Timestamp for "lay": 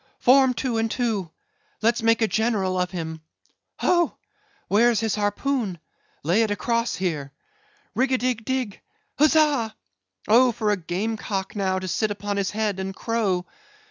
6.23-6.41